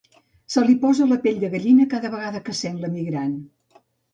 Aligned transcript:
Se 0.53 0.61
li 0.69 0.75
posa 0.85 1.07
la 1.11 1.17
pell 1.27 1.37
de 1.45 1.51
gallina 1.53 1.87
cada 1.93 2.11
vegada 2.17 2.43
que 2.49 2.59
sent 2.63 2.83
"L'emigrant". 2.87 3.41